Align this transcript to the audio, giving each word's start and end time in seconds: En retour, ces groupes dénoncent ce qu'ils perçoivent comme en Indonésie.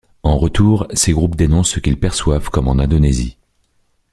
En 0.23 0.35
retour, 0.35 0.87
ces 0.95 1.13
groupes 1.13 1.35
dénoncent 1.35 1.69
ce 1.73 1.79
qu'ils 1.79 1.99
perçoivent 1.99 2.49
comme 2.49 2.67
en 2.67 2.79
Indonésie. 2.79 3.37